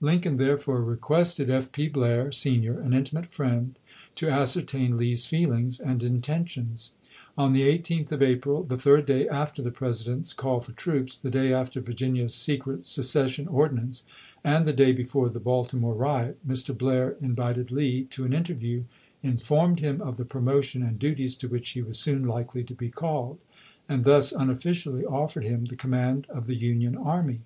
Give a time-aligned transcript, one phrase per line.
[0.00, 1.70] Lincoln therefore requested F.
[1.70, 1.86] P.
[1.86, 3.78] Blair, senior, an intimate friend,
[4.16, 6.90] to ascertain Lee's feel ings and intentions.
[7.36, 11.30] On the 18th of April, the third day after the President's call for troops, the
[11.30, 14.04] day after Virginia's secret secession ordinance,
[14.42, 16.76] and the day before the Baltimore riot, Mr.
[16.76, 18.82] Blair in vited Lee to an interview,
[19.22, 22.88] informed him of the promotion and duties to which he was soon likely to be
[22.88, 23.38] called,
[23.88, 27.42] and thus unofficially offered him the command of the Union army.